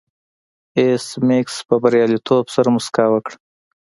ایس 0.79 1.05
میکس 1.27 1.55
په 1.67 1.75
بریالیتوب 1.83 2.45
سره 2.55 2.67
موسکا 2.75 3.05
وکړه 3.11 3.35